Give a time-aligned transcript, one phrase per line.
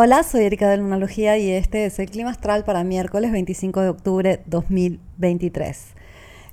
[0.00, 3.88] Hola, soy Erika de Lunalogía y este es el clima astral para miércoles 25 de
[3.88, 5.86] octubre 2023.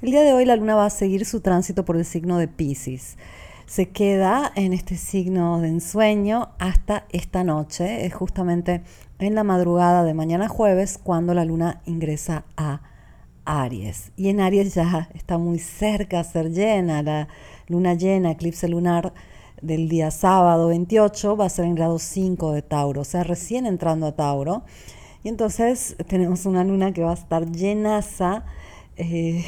[0.01, 2.47] El día de hoy la luna va a seguir su tránsito por el signo de
[2.47, 3.17] Pisces.
[3.67, 8.81] Se queda en este signo de ensueño hasta esta noche, es justamente
[9.19, 12.81] en la madrugada de mañana jueves cuando la luna ingresa a
[13.45, 14.11] Aries.
[14.17, 17.27] Y en Aries ya está muy cerca a ser llena, la
[17.67, 19.13] luna llena, eclipse lunar
[19.61, 23.65] del día sábado 28 va a ser en grado 5 de Tauro, o sea, recién
[23.65, 24.63] entrando a Tauro.
[25.23, 28.45] Y entonces tenemos una luna que va a estar llenaza
[28.97, 29.43] eh,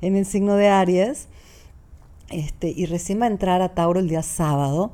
[0.00, 1.28] en el signo de Aries.
[2.30, 4.92] Este, y recién va a entrar a Tauro el día sábado,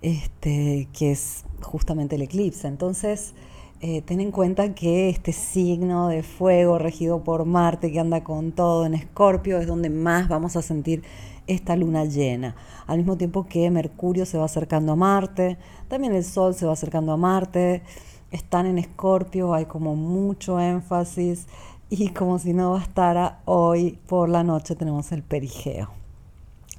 [0.00, 2.68] este, que es justamente el eclipse.
[2.68, 3.34] Entonces,
[3.80, 8.50] eh, ten en cuenta que este signo de fuego regido por Marte que anda con
[8.50, 11.04] todo en Escorpio es donde más vamos a sentir
[11.46, 12.56] esta luna llena.
[12.88, 16.72] Al mismo tiempo que Mercurio se va acercando a Marte, también el Sol se va
[16.72, 17.82] acercando a Marte,
[18.32, 21.46] están en Escorpio, hay como mucho énfasis
[21.88, 25.90] y como si no bastara, hoy por la noche tenemos el perigeo.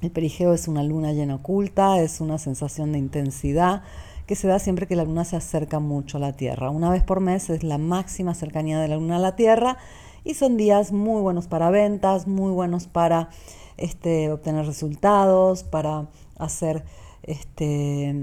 [0.02, 3.82] El perigeo es una luna llena oculta, es una sensación de intensidad
[4.30, 6.70] que se da siempre que la luna se acerca mucho a la Tierra.
[6.70, 9.76] Una vez por mes es la máxima cercanía de la luna a la Tierra
[10.22, 13.30] y son días muy buenos para ventas, muy buenos para
[13.76, 16.06] este, obtener resultados, para
[16.38, 16.84] hacer
[17.24, 18.14] este,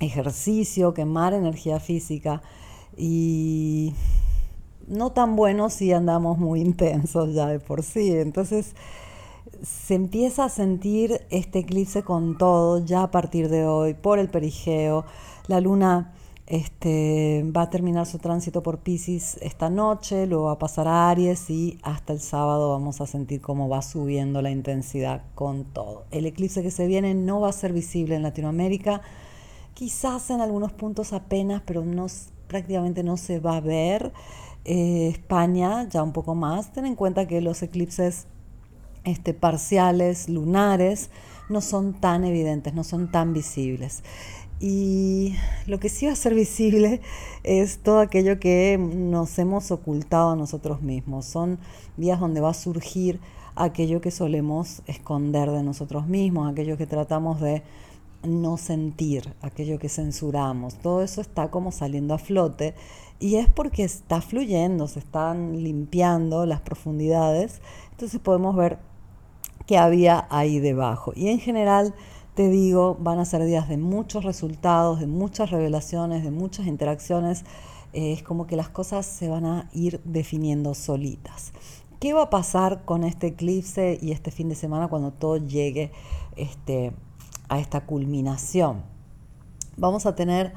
[0.00, 2.42] ejercicio, quemar energía física
[2.96, 3.94] y
[4.88, 8.10] no tan buenos si andamos muy intensos ya de por sí.
[8.10, 8.74] Entonces
[9.62, 14.28] se empieza a sentir este eclipse con todo ya a partir de hoy por el
[14.28, 15.04] perigeo.
[15.46, 16.12] La luna
[16.46, 21.08] este, va a terminar su tránsito por Pisces esta noche, luego va a pasar a
[21.10, 26.04] Aries y hasta el sábado vamos a sentir cómo va subiendo la intensidad con todo.
[26.10, 29.02] El eclipse que se viene no va a ser visible en Latinoamérica,
[29.74, 32.06] quizás en algunos puntos apenas, pero no,
[32.48, 34.12] prácticamente no se va a ver.
[34.64, 36.72] Eh, España ya un poco más.
[36.72, 38.26] Ten en cuenta que los eclipses
[39.04, 41.10] este, parciales, lunares,
[41.48, 44.02] no son tan evidentes, no son tan visibles.
[44.60, 45.34] Y
[45.66, 47.00] lo que sí va a ser visible
[47.42, 51.26] es todo aquello que nos hemos ocultado a nosotros mismos.
[51.26, 51.58] Son
[51.96, 53.18] días donde va a surgir
[53.56, 57.64] aquello que solemos esconder de nosotros mismos, aquello que tratamos de
[58.22, 60.76] no sentir, aquello que censuramos.
[60.76, 62.74] Todo eso está como saliendo a flote
[63.18, 67.60] y es porque está fluyendo, se están limpiando las profundidades.
[67.90, 68.78] Entonces podemos ver
[69.76, 71.12] había ahí debajo.
[71.14, 71.94] Y en general
[72.34, 77.44] te digo, van a ser días de muchos resultados, de muchas revelaciones, de muchas interacciones.
[77.92, 81.52] Eh, es como que las cosas se van a ir definiendo solitas.
[82.00, 85.92] ¿Qué va a pasar con este eclipse y este fin de semana cuando todo llegue
[86.36, 86.92] este,
[87.48, 88.82] a esta culminación?
[89.76, 90.54] Vamos a tener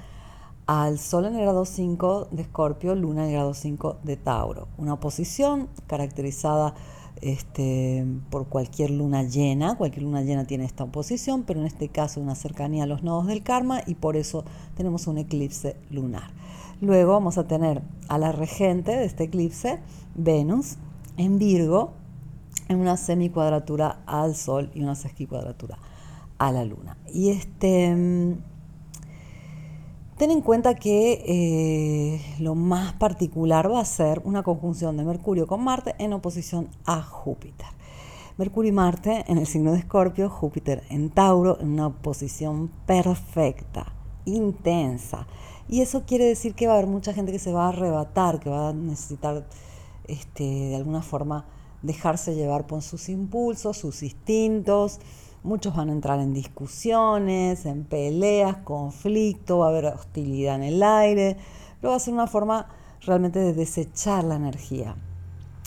[0.66, 4.68] al Sol en el grado 5 de Escorpio, Luna en el grado 5 de Tauro.
[4.78, 6.74] Una oposición caracterizada
[7.22, 9.76] este, por cualquier luna llena.
[9.76, 13.28] Cualquier luna llena tiene esta oposición, pero en este caso una cercanía a los nodos
[13.28, 14.46] del karma y por eso
[14.76, 16.32] tenemos un eclipse lunar.
[16.82, 19.80] Luego vamos a tener a la regente de este eclipse,
[20.16, 20.76] Venus,
[21.18, 21.94] en Virgo,
[22.68, 25.78] en una semicuadratura al Sol y una sesquicuadratura
[26.38, 26.98] a la Luna.
[27.14, 28.36] Y este
[30.18, 35.46] Ten en cuenta que eh, lo más particular va a ser una conjunción de Mercurio
[35.46, 37.68] con Marte en oposición a Júpiter.
[38.38, 43.94] Mercurio y Marte en el signo de Escorpio, Júpiter en Tauro en una oposición perfecta,
[44.24, 45.28] intensa.
[45.68, 48.40] Y eso quiere decir que va a haber mucha gente que se va a arrebatar,
[48.40, 49.46] que va a necesitar
[50.08, 51.46] este, de alguna forma
[51.82, 55.02] dejarse llevar por sus impulsos, sus instintos
[55.46, 60.82] Muchos van a entrar en discusiones, en peleas, conflicto, va a haber hostilidad en el
[60.82, 61.38] aire,
[61.80, 62.68] pero va a ser una forma
[63.02, 64.96] realmente de desechar la energía.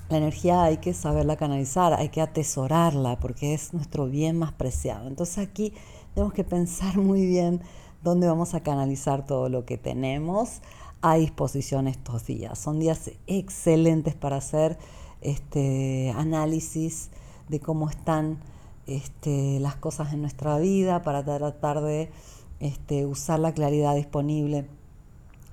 [0.08, 5.06] La energía hay que saberla canalizar, hay que atesorarla porque es nuestro bien más preciado.
[5.06, 5.72] Entonces aquí
[6.12, 7.60] tenemos que pensar muy bien
[8.02, 10.60] dónde vamos a canalizar todo lo que tenemos
[11.02, 12.58] a disposición estos días.
[12.58, 14.76] Son días excelentes para hacer
[15.20, 17.10] este análisis
[17.48, 18.40] de cómo están
[18.88, 22.10] este, las cosas en nuestra vida, para tratar de
[22.58, 24.66] este, usar la claridad disponible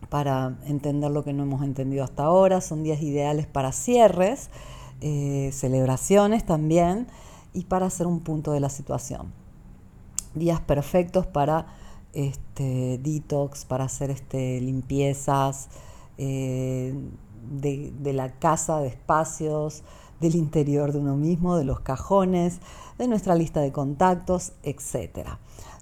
[0.10, 2.62] para entender lo que no hemos entendido hasta ahora.
[2.62, 4.50] Son días ideales para cierres,
[5.02, 7.08] eh, celebraciones también
[7.54, 9.34] y para hacer un punto de la situación.
[10.34, 11.68] Días perfectos para
[12.14, 15.68] este, detox, para hacer este, limpiezas
[16.18, 16.94] eh,
[17.52, 19.84] de, de la casa, de espacios,
[20.20, 22.60] del interior de uno mismo, de los cajones,
[22.98, 25.28] de nuestra lista de contactos, etc.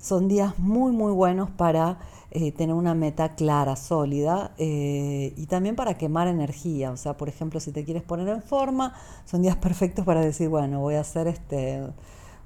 [0.02, 2.00] son días muy, muy buenos para
[2.36, 6.90] eh, tener una meta clara, sólida eh, y también para quemar energía.
[6.90, 8.96] O sea, por ejemplo, si te quieres poner en forma,
[9.26, 11.84] son días perfectos para decir, bueno, voy a hacer este,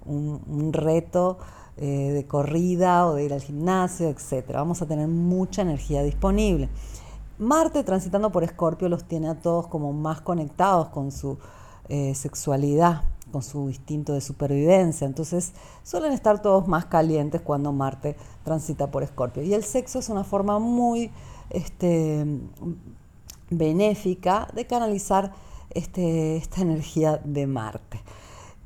[0.05, 1.37] un, reto
[1.77, 4.51] eh, de corrida o de ir al gimnasio, etc.
[4.55, 6.67] Vamos a tener mucha energía disponible.
[7.37, 11.37] Marte transitando por Escorpio los tiene a todos como más conectados con su
[12.15, 15.05] sexualidad con su instinto de supervivencia.
[15.05, 15.53] Entonces
[15.83, 19.43] suelen estar todos más calientes cuando Marte transita por Escorpio.
[19.43, 21.11] Y el sexo es una forma muy
[21.49, 22.25] este,
[23.49, 25.33] benéfica de canalizar
[25.71, 27.99] este, esta energía de Marte.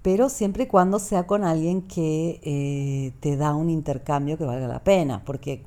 [0.02, 4.68] Pero siempre y cuando sea con alguien que eh, te da un intercambio que valga
[4.68, 5.64] la pena, porque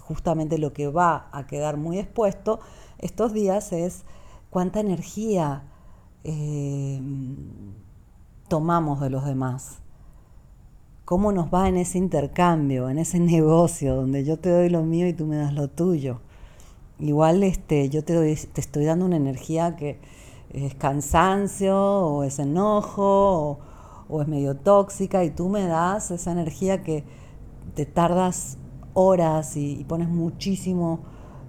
[0.00, 2.58] justamente lo que va a quedar muy expuesto
[2.98, 4.02] estos días es
[4.50, 5.69] cuánta energía
[6.24, 7.00] eh,
[8.48, 9.78] tomamos de los demás.
[11.04, 15.08] ¿Cómo nos va en ese intercambio, en ese negocio donde yo te doy lo mío
[15.08, 16.20] y tú me das lo tuyo?
[16.98, 19.98] Igual este, yo te, doy, te estoy dando una energía que
[20.52, 23.58] es cansancio o es enojo
[24.08, 27.04] o, es medio tóxica y tú me das esa energía que
[27.74, 28.58] te tardas
[28.92, 31.00] horas y pones muchísimo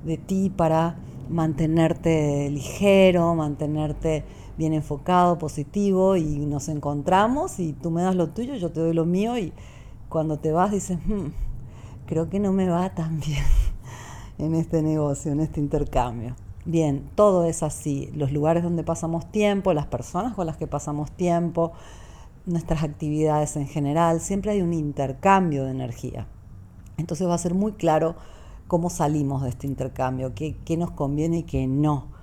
[0.05, 0.95] de ti para
[1.29, 4.23] mantenerte ligero, mantenerte
[4.61, 8.93] bien enfocado, positivo y nos encontramos y tú me das lo tuyo, yo te doy
[8.93, 9.53] lo mío y
[10.07, 11.29] cuando te vas dices, hmm,
[12.05, 13.43] creo que no me va tan bien
[14.37, 16.35] en este negocio, en este intercambio.
[16.63, 21.11] Bien, todo es así, los lugares donde pasamos tiempo, las personas con las que pasamos
[21.11, 21.71] tiempo,
[22.45, 26.27] nuestras actividades en general, siempre hay un intercambio de energía.
[26.97, 28.15] Entonces va a ser muy claro
[28.67, 32.20] cómo salimos de este intercambio, qué, qué nos conviene y qué no.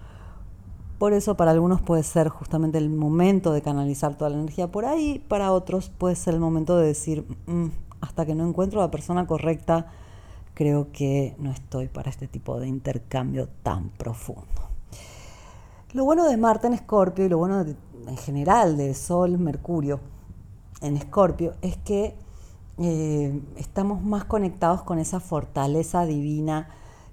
[0.99, 4.85] Por eso para algunos puede ser justamente el momento de canalizar toda la energía por
[4.85, 7.67] ahí, para otros puede ser el momento de decir, mm,
[8.01, 9.87] hasta que no encuentro la persona correcta,
[10.55, 14.43] creo que no estoy para este tipo de intercambio tan profundo.
[15.93, 20.01] Lo bueno de Marte en Escorpio y lo bueno en general de Sol, Mercurio
[20.81, 22.17] en Escorpio es que
[22.79, 26.69] eh, estamos más conectados con esa fortaleza divina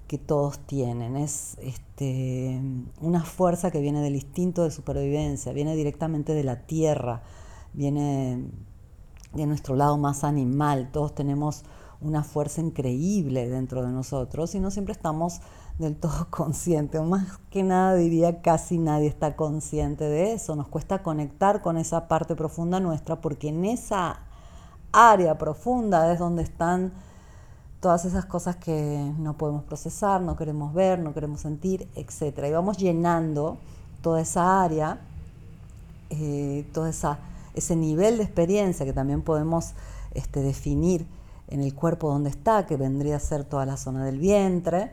[0.06, 1.16] que todos tienen.
[1.16, 2.60] Es este,
[3.00, 7.22] una fuerza que viene del instinto de supervivencia, viene directamente de la tierra,
[7.72, 8.44] viene
[9.34, 10.90] de nuestro lado más animal.
[10.92, 11.64] Todos tenemos
[12.00, 15.40] una fuerza increíble dentro de nosotros y no siempre estamos
[15.78, 20.56] del todo conscientes, o más que nada diría casi nadie está consciente de eso.
[20.56, 24.20] Nos cuesta conectar con esa parte profunda nuestra porque en esa
[24.92, 26.92] área profunda es donde están
[27.86, 32.46] todas esas cosas que no podemos procesar, no queremos ver, no queremos sentir, etc.
[32.48, 33.58] Y vamos llenando
[34.02, 34.98] toda esa área,
[36.10, 39.74] eh, todo ese nivel de experiencia que también podemos
[40.14, 41.06] este, definir
[41.46, 44.90] en el cuerpo donde está, que vendría a ser toda la zona del vientre,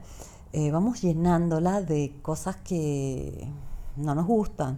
[0.51, 3.50] eh, vamos llenándola de cosas que
[3.95, 4.78] no nos gustan,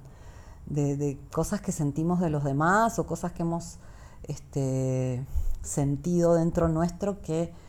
[0.68, 3.76] de, cosas que sentimos de los demás o cosas que hemos
[4.24, 5.22] este,
[5.64, 7.65] sentido dentro nuestro que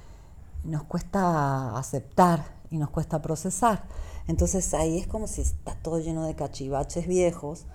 [0.67, 3.85] nos cuesta aceptar y nos cuesta procesar.
[4.29, 7.67] Entonces ahí es como si está todo lleno de cachivaches viejos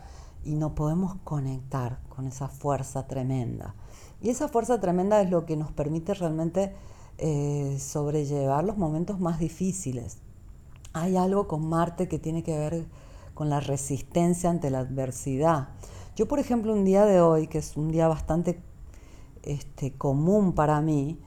[0.44, 3.76] y no podemos conectar con esa fuerza tremenda.
[4.22, 6.76] Y esa fuerza tremenda es lo que nos permite realmente
[7.18, 10.18] eh, sobrellevar los momentos más difíciles.
[10.94, 12.86] Hay algo con Marte que tiene que ver
[13.34, 15.70] con la resistencia ante la adversidad.
[16.16, 18.62] Yo, por ejemplo, un día de hoy, que es un día bastante
[19.44, 21.20] este, común para mí,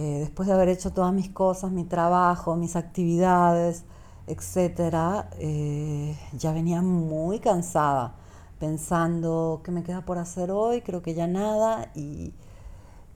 [0.00, 3.82] eh, después de haber hecho todas mis cosas, mi trabajo, mis actividades,
[4.28, 8.14] etcétera, eh, ya venía muy cansada,
[8.60, 12.32] pensando qué me queda por hacer hoy, creo que ya nada, y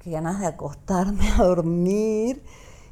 [0.00, 2.42] que ganas de acostarme a dormir.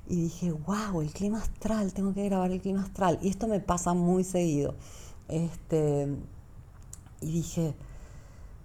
[0.07, 3.19] Y dije, wow, el clima astral, tengo que grabar el clima astral.
[3.23, 4.77] Y esto me pasa muy seguido.
[5.27, 6.17] Este,
[7.21, 7.75] y dije,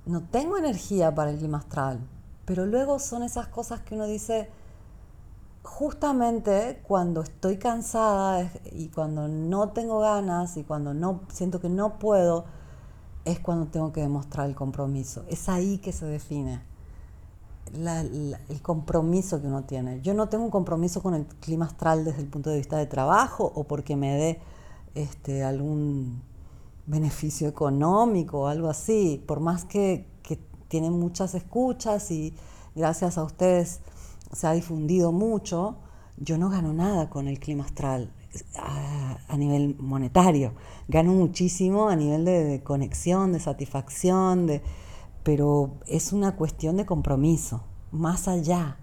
[0.06, 2.00] no tengo energía para el clima astral.
[2.46, 4.50] Pero luego son esas cosas que uno dice,
[5.66, 12.00] justamente cuando estoy cansada y cuando no tengo ganas y cuando no siento que no
[12.00, 12.46] puedo,
[13.26, 15.26] es cuando tengo que demostrar el compromiso.
[15.28, 16.62] Es ahí que se define
[17.74, 20.02] el compromiso que uno tiene.
[20.02, 22.86] Yo no tengo un compromiso con el clima astral desde el punto de vista de
[22.86, 24.40] trabajo o porque me dé
[24.94, 26.22] este, algún
[26.86, 30.40] beneficio económico o algo así, por más que, que
[30.82, 32.36] muchas escuchas y
[32.76, 33.80] gracias a ustedes
[34.36, 35.78] se ha difundido mucho,
[36.18, 38.12] yo no gano nada con el clima astral
[38.58, 40.54] a, nivel monetario.
[40.90, 44.62] Gano muchísimo a nivel de, conexión, de satisfacción, de,
[45.24, 48.78] pero es una cuestión de compromiso, más allá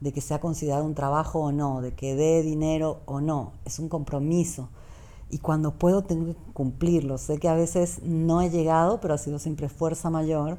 [0.00, 3.78] de que sea considerado un trabajo o no, de que dé dinero o no, es
[3.78, 4.70] un compromiso.
[5.28, 7.18] Y cuando puedo tengo que cumplirlo.
[7.18, 10.58] Sé que a veces no he llegado, pero ha sido siempre fuerza mayor.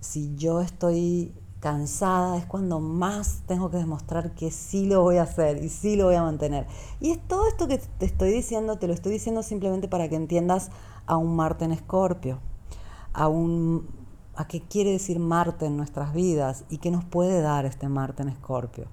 [0.00, 5.22] Si yo estoy cansada es cuando más tengo que demostrar que sí lo voy a
[5.22, 6.66] hacer y sí lo voy a mantener.
[7.00, 10.16] Y es todo esto que te estoy diciendo, te lo estoy diciendo simplemente para que
[10.16, 10.70] entiendas
[11.06, 12.38] a un Marte en Escorpio,
[13.14, 13.88] a un
[14.36, 18.24] a qué quiere decir Marte en nuestras vidas y qué nos puede dar este Marte
[18.24, 18.88] en Escorpio.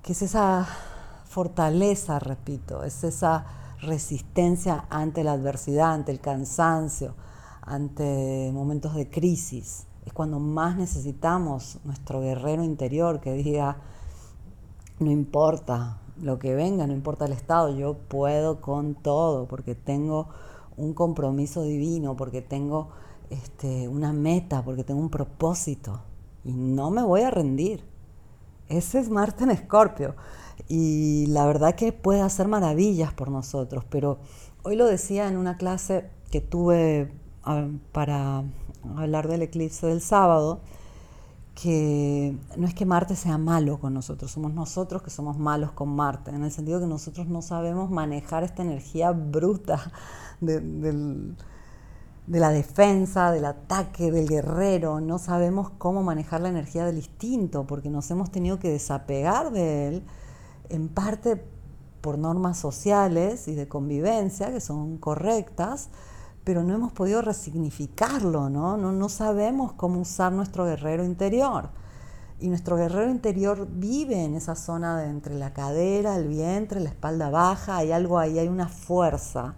[0.00, 0.68] Que es esa
[1.24, 3.46] fortaleza, repito, es esa
[3.80, 7.16] resistencia ante la adversidad, ante el cansancio,
[7.62, 9.88] ante momentos de crisis.
[10.04, 13.78] Es cuando más necesitamos nuestro guerrero interior que diga,
[14.98, 20.28] no importa lo que venga, no importa el estado, yo puedo con todo porque tengo
[20.76, 22.90] un compromiso divino, porque tengo
[23.30, 26.00] este, una meta, porque tengo un propósito
[26.44, 27.84] y no me voy a rendir.
[28.68, 30.14] Ese es Marte en Escorpio
[30.68, 34.18] y la verdad que puede hacer maravillas por nosotros, pero
[34.62, 37.12] hoy lo decía en una clase que tuve
[37.92, 38.44] para
[38.96, 40.60] hablar del eclipse del sábado,
[41.54, 45.88] que no es que Marte sea malo con nosotros, somos nosotros que somos malos con
[45.94, 49.92] Marte, en el sentido que nosotros no sabemos manejar esta energía bruta
[50.40, 51.36] del
[52.26, 57.66] de la defensa, del ataque, del guerrero, no sabemos cómo manejar la energía del instinto,
[57.66, 60.02] porque nos hemos tenido que desapegar de él,
[60.68, 61.44] en parte
[62.00, 65.88] por normas sociales y de convivencia, que son correctas,
[66.44, 68.76] pero no hemos podido resignificarlo, ¿no?
[68.76, 71.70] No, sabemos cómo usar nuestro guerrero interior.
[72.40, 76.88] Y nuestro guerrero interior vive en esa zona de entre la cadera, el vientre, la
[76.88, 79.54] espalda baja, hay algo ahí, hay una fuerza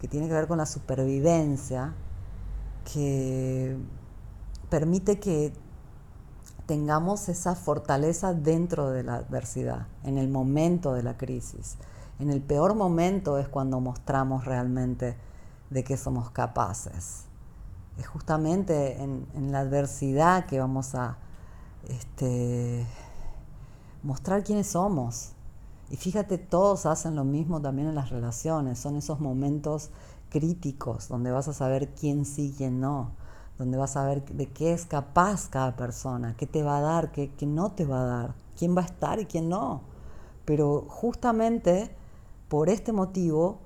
[0.00, 1.94] que tiene que ver con la supervivencia,
[2.90, 3.76] que
[4.70, 5.52] permite que
[6.64, 11.76] tengamos esa fortaleza dentro de la adversidad, en el momento de la crisis.
[12.18, 15.16] En el peor momento es cuando mostramos realmente
[15.72, 17.24] de qué somos capaces.
[17.98, 21.18] Es justamente en, la adversidad que vamos a
[21.88, 22.86] este,
[24.02, 25.32] mostrar quiénes somos,
[25.90, 29.90] y fíjate, todos hacen lo mismo también en las relaciones, son esos momentos
[30.30, 33.10] críticos donde vas a saber quién sí, quién no,
[33.58, 37.12] donde vas a ver de qué es capaz cada persona, qué te va a dar,
[37.12, 39.82] qué, qué no te va a dar, quién va a estar y quién no.
[40.46, 41.94] Pero justamente
[42.48, 43.58] por este motivo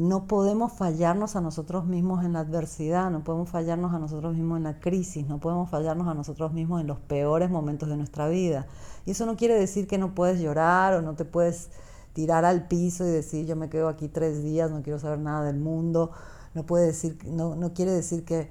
[0.00, 4.56] no podemos fallarnos a nosotros mismos en la adversidad, no podemos fallarnos a nosotros mismos
[4.56, 8.26] en la crisis, no podemos fallarnos a nosotros mismos en los peores momentos de nuestra
[8.26, 8.66] vida.
[9.04, 11.68] Y eso no quiere decir que no puedes llorar o no te puedes
[12.14, 15.44] tirar al piso y decir yo me quedo aquí tres días, no quiero saber nada
[15.44, 16.12] del mundo.
[16.54, 18.48] No, puede decir, no, no quiere decir que,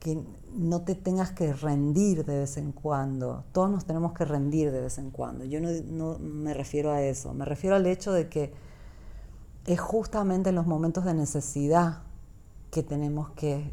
[0.00, 0.20] que
[0.56, 3.44] no te tengas que rendir de vez en cuando.
[3.52, 5.44] Todos nos tenemos que rendir de vez en cuando.
[5.44, 8.69] Yo no, no me refiero a eso, me refiero al hecho de que
[9.72, 12.02] es justamente en los momentos de necesidad
[12.72, 13.72] que tenemos que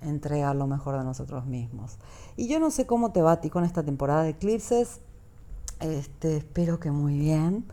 [0.00, 1.98] entregar lo mejor de nosotros mismos.
[2.36, 5.00] Y yo no sé cómo te va a ti con esta temporada de eclipses.
[5.78, 7.64] Este, espero que muy bien.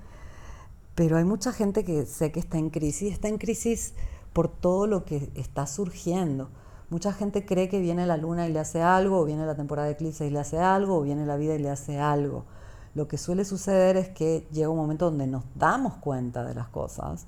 [0.93, 3.11] Pero hay mucha gente que sé que está en crisis.
[3.11, 3.95] Está en crisis
[4.33, 6.49] por todo lo que está surgiendo.
[6.91, 9.87] Mucha gente cree que viene la luna y le hace algo, o viene la temporada
[9.87, 12.45] de eclipses y le hace algo, o viene la vida y le hace algo.
[12.93, 16.67] Lo que suele suceder es que llega un momento donde nos damos cuenta de las
[16.67, 17.25] cosas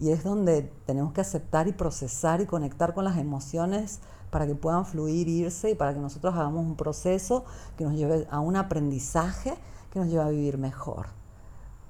[0.00, 4.54] y es donde tenemos que aceptar y procesar y conectar con las emociones para que
[4.54, 7.44] puedan fluir, irse y para que nosotros hagamos un proceso
[7.76, 9.54] que nos lleve a un aprendizaje
[9.90, 11.08] que nos lleve a vivir mejor.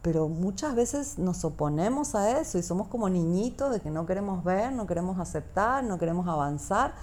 [0.03, 4.43] Pero muchas veces nos oponemos a eso y somos como niñitos de que no queremos
[4.43, 6.95] ver, no queremos aceptar, no queremos avanzar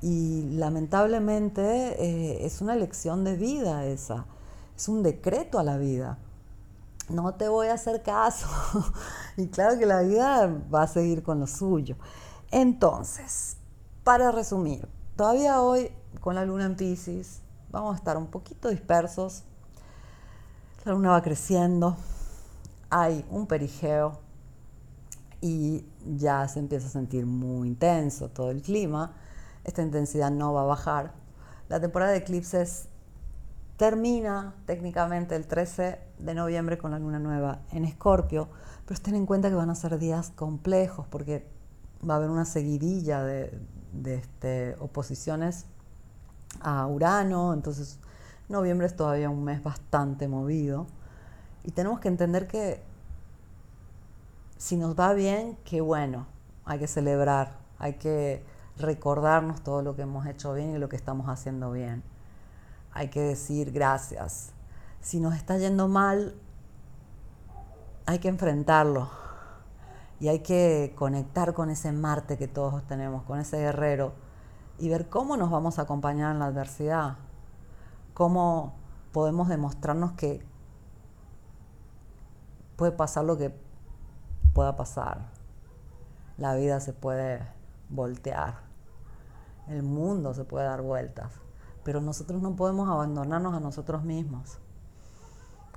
[0.00, 4.26] y lamentablemente eh, es una lección de vida esa,
[4.76, 6.18] es un decreto a la vida
[7.08, 8.46] no te voy a hacer caso.
[9.36, 11.96] y claro que la vida va a seguir con lo suyo.
[12.50, 13.56] Entonces,
[14.04, 19.44] para resumir, todavía hoy con la luna en Pisces vamos a estar un poquito dispersos.
[20.84, 21.96] La luna va creciendo,
[22.90, 24.18] hay un perigeo
[25.40, 25.84] y
[26.16, 29.12] ya se empieza a sentir muy intenso todo el clima.
[29.64, 31.12] Esta intensidad no va a bajar.
[31.68, 32.88] La temporada de eclipses
[33.76, 38.48] termina técnicamente el 13 de noviembre con la luna nueva en Escorpio,
[38.86, 41.46] pero ten en cuenta que van a ser días complejos porque
[42.08, 43.58] va a haber una seguidilla de,
[44.04, 45.66] este, oposiciones
[46.60, 47.98] a Urano, entonces
[48.48, 50.86] noviembre es todavía un mes bastante movido
[51.64, 52.82] y tenemos que entender que
[54.56, 56.26] si nos va bien, qué bueno,
[56.64, 58.42] hay que celebrar, hay que
[58.76, 62.02] recordarnos todo lo que hemos hecho bien y lo que estamos haciendo bien.
[62.92, 64.52] Hay que decir gracias,
[65.00, 66.34] si nos está yendo mal,
[68.06, 69.10] hay que enfrentarlo
[70.20, 74.14] y hay que conectar con ese Marte que todos tenemos, con ese guerrero,
[74.78, 77.16] y ver cómo nos vamos a acompañar en la adversidad,
[78.14, 78.74] cómo
[79.12, 80.44] podemos demostrarnos que
[82.76, 83.54] puede pasar lo que
[84.54, 85.30] pueda pasar.
[86.36, 87.46] La vida se puede
[87.88, 88.60] voltear,
[89.66, 91.32] el mundo se puede dar vueltas,
[91.84, 94.60] pero nosotros no podemos abandonarnos a nosotros mismos.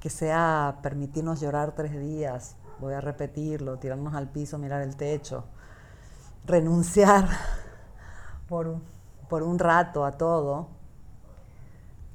[0.01, 5.45] Que sea permitirnos llorar tres días, voy a repetirlo, tirarnos al piso, mirar el techo,
[6.45, 7.29] renunciar
[8.49, 8.83] por un,
[9.29, 10.67] por un rato a todo,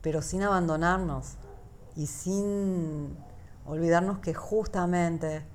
[0.02, 1.36] pero sin abandonarnos
[1.94, 3.16] y sin
[3.64, 5.46] olvidarnos que justamente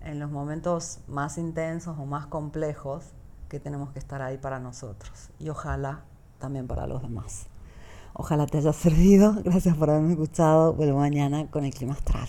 [0.00, 3.12] en los momentos más intensos o más complejos
[3.48, 6.04] que tenemos que estar ahí para nosotros y ojalá
[6.38, 7.46] también para los demás.
[8.20, 9.36] Ojalá te haya servido.
[9.44, 10.74] Gracias por haberme escuchado.
[10.74, 12.28] Vuelvo mañana con el clima astral.